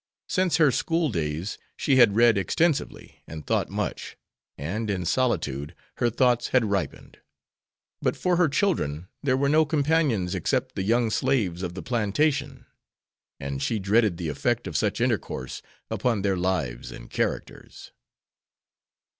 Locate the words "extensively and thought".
2.35-3.69